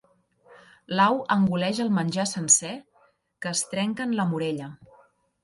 [0.99, 2.73] L'au engoleix el menjar sencer,
[3.47, 4.73] què es trenca en la morella.